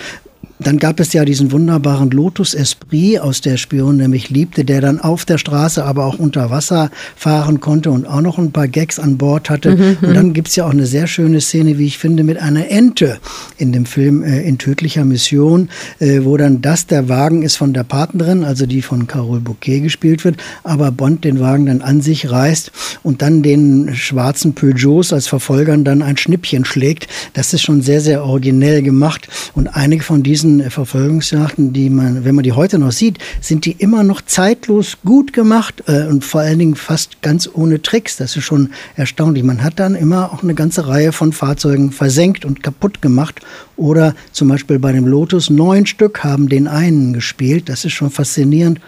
[0.63, 5.01] Dann gab es ja diesen wunderbaren Lotus Esprit, aus der Spion nämlich liebte, der dann
[5.01, 8.99] auf der Straße, aber auch unter Wasser fahren konnte und auch noch ein paar Gags
[8.99, 9.77] an Bord hatte.
[9.77, 9.97] Mhm.
[10.03, 13.19] Und dann gibt's ja auch eine sehr schöne Szene, wie ich finde, mit einer Ente
[13.57, 17.73] in dem Film äh, in tödlicher Mission, äh, wo dann das der Wagen ist von
[17.73, 22.03] der Partnerin, also die von Carole Bouquet gespielt wird, aber Bond den Wagen dann an
[22.03, 22.71] sich reißt
[23.03, 27.09] und dann den schwarzen Peugeots als Verfolgern dann ein Schnippchen schlägt.
[27.33, 29.29] Das ist schon sehr, sehr originell gemacht.
[29.55, 33.65] Und einige von diesen ganzen Verfolgungsjagden, die man, wenn man die heute noch sieht, sind
[33.65, 38.17] die immer noch zeitlos gut gemacht äh, und vor allen Dingen fast ganz ohne Tricks.
[38.17, 39.45] Das ist schon erstaunlich.
[39.45, 43.41] Man hat dann immer auch eine ganze Reihe von Fahrzeugen versenkt und kaputt gemacht.
[43.77, 47.69] Oder zum Beispiel bei dem Lotus, neun Stück haben den einen gespielt.
[47.69, 48.81] Das ist schon faszinierend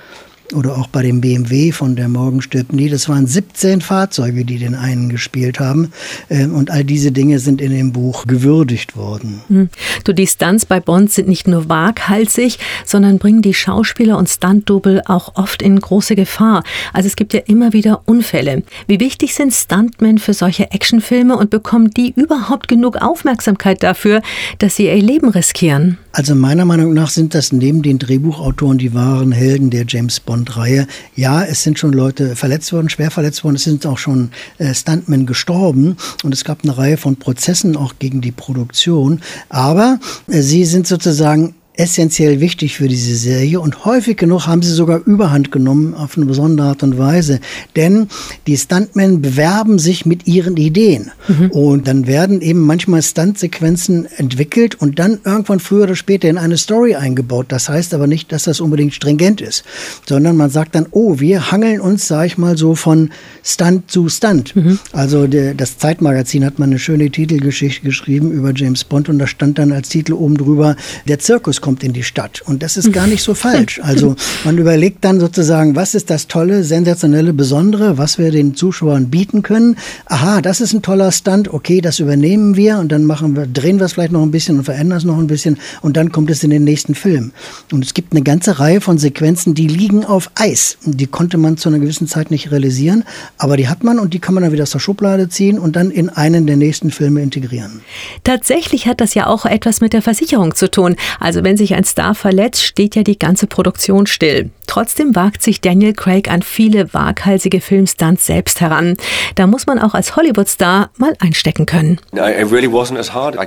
[0.55, 2.89] oder auch bei dem BMW von der Morgen stirbt nie.
[2.89, 5.93] Das waren 17 Fahrzeuge, die den einen gespielt haben.
[6.31, 9.41] Ähm, und all diese Dinge sind in dem Buch gewürdigt worden.
[9.49, 9.69] Hm.
[10.05, 15.03] Du, die Stunts bei Bond sind nicht nur waghalsig, sondern bringen die Schauspieler und Stunt-Double
[15.07, 16.63] auch oft in große Gefahr.
[16.93, 18.63] Also es gibt ja immer wieder Unfälle.
[18.87, 24.23] Wie wichtig sind Stuntmen für solche Actionfilme und bekommen die überhaupt genug Aufmerksamkeit dafür,
[24.59, 25.99] dass sie ihr Leben riskieren?
[26.15, 30.33] Also meiner Meinung nach sind das neben den Drehbuchautoren die wahren Helden der James Bond
[30.33, 30.87] Bond-Reihe.
[31.15, 34.75] Ja, es sind schon Leute verletzt worden, schwer verletzt worden, es sind auch schon äh,
[34.75, 39.21] Stuntmen gestorben und es gab eine Reihe von Prozessen auch gegen die Produktion.
[39.49, 44.73] Aber äh, sie sind sozusagen essentiell wichtig für diese Serie und häufig genug haben sie
[44.73, 47.41] sogar Überhand genommen auf eine besondere Art und Weise.
[47.77, 48.09] Denn
[48.47, 51.51] die Stuntmen bewerben sich mit ihren Ideen mhm.
[51.51, 56.59] und dann werden eben manchmal Stuntsequenzen entwickelt und dann irgendwann früher oder später in eine
[56.59, 57.47] Story eingebaut.
[57.49, 59.65] Das heißt aber nicht, dass das unbedingt stringent ist,
[60.07, 63.11] sondern man sagt dann, oh, wir hangeln uns, sag ich mal, so von
[63.43, 64.55] Stunt zu Stunt.
[64.55, 64.79] Mhm.
[64.93, 69.27] Also der, das Zeitmagazin hat mal eine schöne Titelgeschichte geschrieben über James Bond und da
[69.27, 70.77] stand dann als Titel oben drüber,
[71.09, 72.43] der Zirkus kommt in die Stadt.
[72.45, 73.81] Und das ist gar nicht so falsch.
[73.83, 79.09] Also man überlegt dann sozusagen, was ist das Tolle, sensationelle, Besondere, was wir den Zuschauern
[79.09, 79.77] bieten können.
[80.07, 83.79] Aha, das ist ein toller Stunt, okay, das übernehmen wir und dann machen wir, drehen
[83.79, 86.31] wir es vielleicht noch ein bisschen und verändern es noch ein bisschen und dann kommt
[86.31, 87.33] es in den nächsten Film.
[87.73, 90.77] Und es gibt eine ganze Reihe von Sequenzen, die liegen auf Eis.
[90.85, 93.05] Die konnte man zu einer gewissen Zeit nicht realisieren,
[93.39, 95.77] aber die hat man und die kann man dann wieder aus der Schublade ziehen und
[95.77, 97.81] dann in einen der nächsten Filme integrieren.
[98.25, 100.97] Tatsächlich hat das ja auch etwas mit der Versicherung zu tun.
[101.21, 104.49] Also wenn wenn sich ein Star verletzt, steht ja die ganze Produktion still.
[104.67, 108.97] Trotzdem wagt sich Daniel Craig an viele waghalsige Filmstunts selbst heran.
[109.35, 111.99] Da muss man auch als Hollywood-Star mal einstecken können.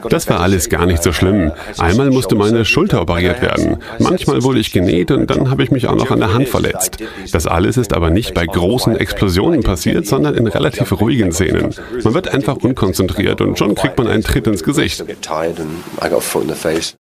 [0.10, 1.52] Das war alles gar nicht so schlimm.
[1.80, 3.78] Einmal musste meine Schulter operiert werden.
[3.98, 7.00] Manchmal wurde ich genäht und dann habe ich mich auch noch an der Hand verletzt.
[7.32, 11.74] Das alles ist aber nicht bei großen Explosionen passiert, sondern in relativ ruhigen Szenen.
[12.04, 15.04] Man wird einfach unkonzentriert und schon kriegt man einen Tritt ins Gesicht.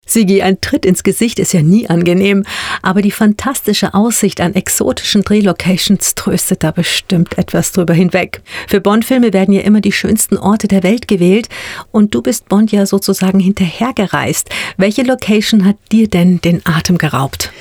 [0.08, 2.44] Sigi, ein Tritt ins Gesicht ist ja nie angenehm,
[2.82, 8.42] aber die fantastische Aussicht an exotischen Drehlocations tröstet da bestimmt etwas drüber hinweg.
[8.68, 11.50] Für Bond-Filme werden ja immer die schönsten Orte der Welt gewählt
[11.92, 14.50] und du bist Bond ja sozusagen hinterhergereist.
[14.78, 17.52] Welche Location hat dir denn den Atem geraubt?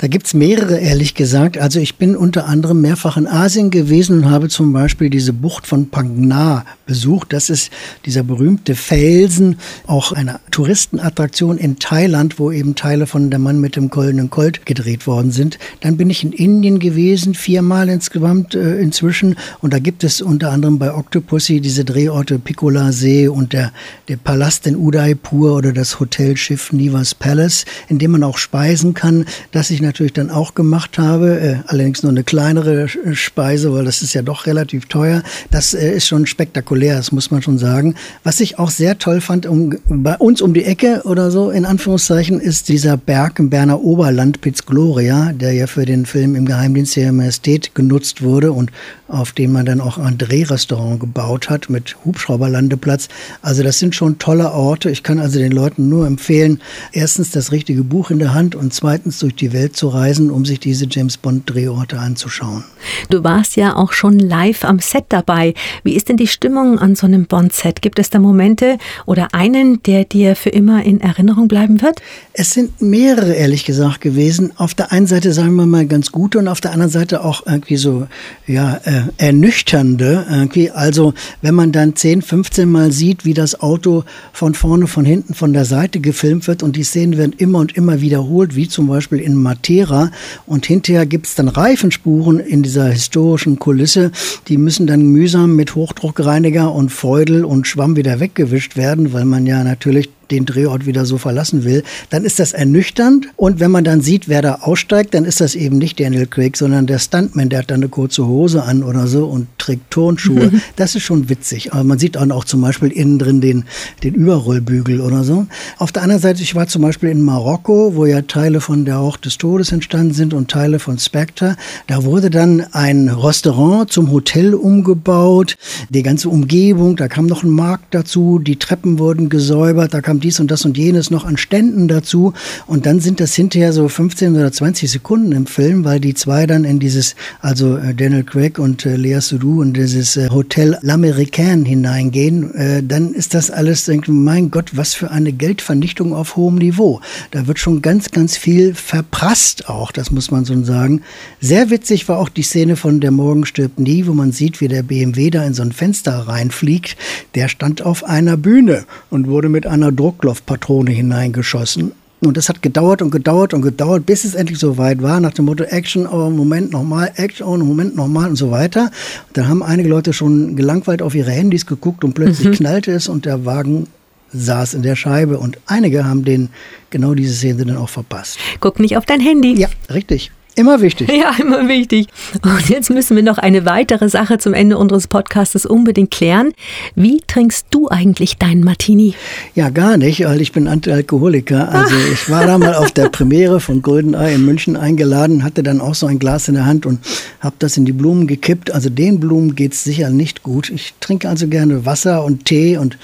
[0.00, 1.58] Da gibt's mehrere, ehrlich gesagt.
[1.58, 5.66] Also ich bin unter anderem mehrfach in Asien gewesen und habe zum Beispiel diese Bucht
[5.66, 7.34] von Pangna besucht.
[7.34, 7.70] Das ist
[8.06, 13.76] dieser berühmte Felsen, auch eine Touristenattraktion in Thailand, wo eben Teile von Der Mann mit
[13.76, 15.58] dem goldenen Colt gedreht worden sind.
[15.80, 19.36] Dann bin ich in Indien gewesen, viermal insgesamt äh, inzwischen.
[19.60, 23.70] Und da gibt es unter anderem bei Octopussy diese Drehorte Piccola See und der,
[24.08, 29.26] der Palast in Udaipur oder das Hotelschiff Nivas Palace, in dem man auch speisen kann.
[29.52, 34.02] Das ich natürlich dann auch gemacht habe, äh, allerdings nur eine kleinere Speise, weil das
[34.02, 35.22] ist ja doch relativ teuer.
[35.50, 37.96] Das äh, ist schon spektakulär, das muss man schon sagen.
[38.22, 41.64] Was ich auch sehr toll fand, um, bei uns um die Ecke oder so, in
[41.64, 46.46] Anführungszeichen, ist dieser Berg im Berner Oberland, Piz Gloria, der ja für den Film im
[46.46, 48.70] Geheimdienst der Majestät genutzt wurde und
[49.08, 53.08] auf dem man dann auch ein Drehrestaurant gebaut hat mit Hubschrauberlandeplatz.
[53.42, 54.90] Also das sind schon tolle Orte.
[54.90, 56.60] Ich kann also den Leuten nur empfehlen,
[56.92, 60.44] erstens das richtige Buch in der Hand und zweitens durch die Welt zu reisen, um
[60.44, 62.64] sich diese James Bond Drehorte anzuschauen.
[63.08, 65.54] Du warst ja auch schon live am Set dabei.
[65.84, 67.80] Wie ist denn die Stimmung an so einem Bond-Set?
[67.80, 72.02] Gibt es da Momente oder einen, der dir für immer in Erinnerung bleiben wird?
[72.34, 74.52] Es sind mehrere, ehrlich gesagt, gewesen.
[74.56, 77.46] Auf der einen Seite sagen wir mal ganz gute und auf der anderen Seite auch
[77.46, 78.06] irgendwie so,
[78.46, 80.26] ja, äh, ernüchternde.
[80.30, 80.70] Irgendwie.
[80.70, 85.32] Also, wenn man dann 10, 15 Mal sieht, wie das Auto von vorne, von hinten,
[85.32, 88.86] von der Seite gefilmt wird und die Szenen werden immer und immer wiederholt, wie zum
[88.86, 89.36] Beispiel in
[89.70, 90.10] Matera.
[90.46, 94.10] Und hinterher gibt es dann Reifenspuren in dieser historischen Kulisse.
[94.48, 99.46] Die müssen dann mühsam mit Hochdruckreiniger und Feudel und Schwamm wieder weggewischt werden, weil man
[99.46, 103.28] ja natürlich den Drehort wieder so verlassen will, dann ist das ernüchternd.
[103.36, 106.56] Und wenn man dann sieht, wer da aussteigt, dann ist das eben nicht Daniel Craig,
[106.56, 110.50] sondern der Stuntman, der hat dann eine kurze Hose an oder so und trägt Turnschuhe.
[110.50, 110.62] Mhm.
[110.76, 111.72] Das ist schon witzig.
[111.72, 113.64] Aber man sieht dann auch zum Beispiel innen drin den,
[114.02, 115.46] den Überrollbügel oder so.
[115.78, 118.96] Auf der anderen Seite, ich war zum Beispiel in Marokko, wo ja Teile von der
[118.96, 121.56] Hauch des Todes entstanden sind und Teile von Spectre.
[121.86, 125.56] Da wurde dann ein Restaurant zum Hotel umgebaut.
[125.88, 128.38] Die ganze Umgebung, da kam noch ein Markt dazu.
[128.38, 129.94] Die Treppen wurden gesäubert.
[129.94, 132.32] Da kam dies und das und jenes noch an Ständen dazu.
[132.66, 136.46] Und dann sind das hinterher so 15 oder 20 Sekunden im Film, weil die zwei
[136.46, 140.78] dann in dieses, also äh, Daniel Craig und äh, Lea Seydoux in dieses äh, Hotel
[140.82, 142.54] L'Américain hineingehen.
[142.54, 147.00] Äh, dann ist das alles, denke mein Gott, was für eine Geldvernichtung auf hohem Niveau.
[147.30, 151.02] Da wird schon ganz, ganz viel verprasst auch, das muss man so sagen.
[151.40, 154.68] Sehr witzig war auch die Szene von Der Morgen stirbt nie, wo man sieht, wie
[154.68, 156.96] der BMW da in so ein Fenster reinfliegt.
[157.34, 161.92] Der stand auf einer Bühne und wurde mit einer Druck Druckluftpatrone hineingeschossen.
[162.22, 165.32] Und das hat gedauert und gedauert und gedauert, bis es endlich so weit war, nach
[165.32, 168.90] dem Motto Action, oh, Moment nochmal, Action, oh, Moment nochmal und so weiter.
[169.32, 172.52] Dann haben einige Leute schon gelangweilt auf ihre Handys geguckt und plötzlich mhm.
[172.52, 173.86] knallte es und der Wagen
[174.32, 176.50] saß in der Scheibe und einige haben den
[176.90, 178.38] genau diese Szene dann auch verpasst.
[178.60, 179.58] Guck nicht auf dein Handy.
[179.58, 180.30] Ja, richtig.
[180.56, 181.10] Immer wichtig.
[181.20, 182.06] Ja, immer wichtig.
[182.42, 186.52] Und jetzt müssen wir noch eine weitere Sache zum Ende unseres Podcastes unbedingt klären.
[186.94, 189.14] Wie trinkst du eigentlich deinen Martini?
[189.54, 191.68] Ja, gar nicht, weil ich bin Antialkoholiker.
[191.68, 195.80] Also ich war da mal auf der Premiere von Goldeneye in München eingeladen, hatte dann
[195.82, 197.00] auch so ein Glas in der Hand und
[197.40, 198.70] habe das in die Blumen gekippt.
[198.70, 200.70] Also den Blumen geht es sicher nicht gut.
[200.70, 202.96] Ich trinke also gerne Wasser und Tee und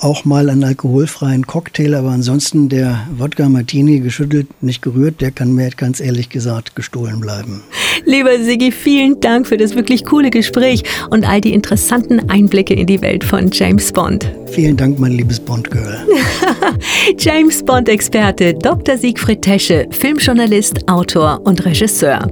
[0.00, 5.54] auch mal einen alkoholfreien Cocktail, aber ansonsten der Wodka Martini geschüttelt, nicht gerührt, der kann
[5.54, 7.62] mir ganz ehrlich gesagt gestohlen bleiben.
[8.04, 12.86] Lieber Sigi, vielen Dank für das wirklich coole Gespräch und all die interessanten Einblicke in
[12.86, 14.30] die Welt von James Bond.
[14.50, 15.98] Vielen Dank, mein liebes Bond-Girl.
[17.18, 18.96] James Bond-Experte Dr.
[18.96, 22.26] Siegfried Tesche, Filmjournalist, Autor und Regisseur.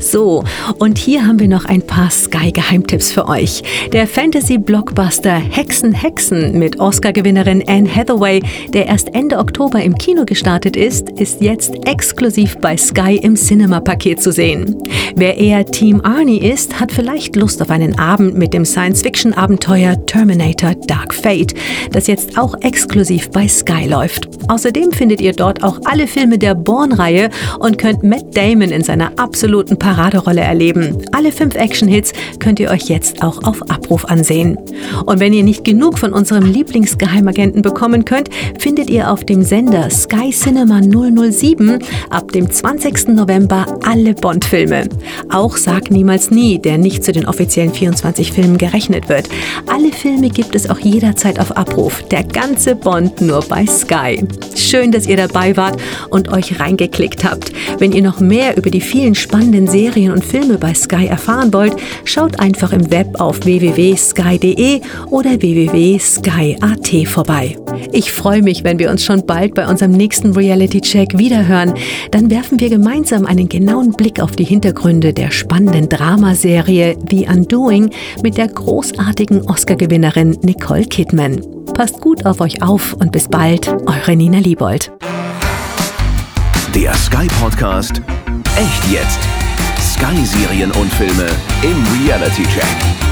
[0.00, 0.44] So,
[0.78, 3.62] und hier haben wir noch ein paar Sky-Geheimtipps für euch.
[3.92, 8.42] Der Fantasy-Blockbuster Hexen Hexen mit Oscar-Gewinnerin Anne Hathaway,
[8.74, 14.20] der erst Ende Oktober im Kino gestartet ist, ist jetzt exklusiv bei Sky im Cinema-Paket
[14.20, 14.76] zu sehen.
[15.16, 20.74] Wer eher Team Arnie ist, hat vielleicht Lust auf einen Abend mit dem Science-Fiction-Abenteuer Terminator
[20.86, 21.54] Dark Fate,
[21.92, 24.28] das jetzt auch exklusiv bei Sky läuft.
[24.48, 29.12] Außerdem findet ihr dort auch alle Filme der Bourne-Reihe und könnt Matt Damon in seiner
[29.18, 30.98] absoluten Paraderolle erleben.
[31.12, 34.58] Alle fünf Action-Hits könnt ihr euch jetzt auch auf Abruf ansehen.
[35.06, 36.44] Und wenn ihr nicht genug von unserem
[36.98, 41.78] Lieblingsgeheimagenten bekommen könnt, findet ihr auf dem Sender Sky Cinema 007
[42.10, 43.08] ab dem 20.
[43.08, 44.88] November alle Bond-Filme.
[45.30, 49.28] Auch Sag niemals nie, der nicht zu den offiziellen 24 Filmen gerechnet wird.
[49.66, 52.02] Alle Filme gibt es auch jederzeit auf Abruf.
[52.10, 54.24] Der ganze Bond nur bei Sky.
[54.56, 55.80] Schön, dass ihr dabei wart
[56.10, 57.52] und euch reingeklickt habt.
[57.78, 61.76] Wenn ihr noch mehr über die vielen spannenden Serien und Filme bei Sky erfahren wollt,
[62.04, 64.80] schaut einfach im Web auf www.sky.de
[65.10, 67.56] oder www.sky.at vorbei.
[67.92, 71.74] Ich freue mich, wenn wir uns schon bald bei unserem nächsten Reality Check wiederhören.
[72.10, 77.90] Dann werfen wir gemeinsam einen genauen Blick auf die Hintergründe der spannenden Dramaserie The Undoing
[78.22, 81.40] mit der großartigen Oscar-Gewinnerin Nicole Kidman.
[81.74, 84.90] Passt gut auf euch auf und bis bald, eure Nina Liebold.
[86.74, 88.02] Der Sky Podcast
[88.58, 89.20] Echt jetzt.
[89.80, 91.28] Sky Serien und Filme
[91.62, 93.07] im Reality Check.